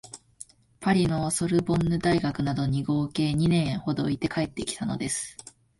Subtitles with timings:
[0.79, 5.37] パリのソルボンヌ大学などに合計二年ほどいて帰ってきたのです